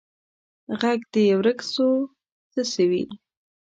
ږغ 0.79 0.99
دي 1.11 1.23
ورک 1.39 1.59
سو 1.73 1.87
څه 2.51 2.61
سوي 2.73 3.03